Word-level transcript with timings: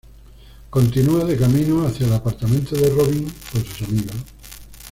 Continúa 0.71 1.25
de 1.25 1.37
camino 1.37 1.85
hacia 1.85 2.07
el 2.07 2.13
apartamento 2.13 2.75
de 2.75 2.89
Robin 2.89 3.31
con 3.53 3.63
sus 3.63 3.87
amigos. 3.87 4.15